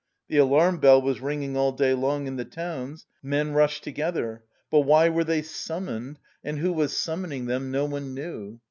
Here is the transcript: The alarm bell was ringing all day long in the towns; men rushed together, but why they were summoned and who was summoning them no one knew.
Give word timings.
The 0.29 0.37
alarm 0.37 0.79
bell 0.79 0.99
was 0.99 1.21
ringing 1.21 1.55
all 1.55 1.71
day 1.73 1.93
long 1.93 2.25
in 2.25 2.35
the 2.35 2.43
towns; 2.43 3.05
men 3.21 3.51
rushed 3.53 3.83
together, 3.83 4.43
but 4.71 4.79
why 4.79 5.09
they 5.09 5.35
were 5.41 5.43
summoned 5.43 6.17
and 6.43 6.57
who 6.57 6.73
was 6.73 6.97
summoning 6.97 7.45
them 7.45 7.69
no 7.69 7.85
one 7.85 8.15
knew. 8.15 8.59